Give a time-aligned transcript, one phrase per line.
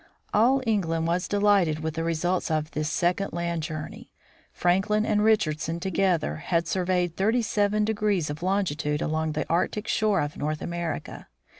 [0.33, 4.09] All England was delighted with the results of this second land journey.
[4.51, 7.85] Franklin and Richardson together had surveyed 37
[8.31, 11.27] of longitude along the Arctic shore of North America.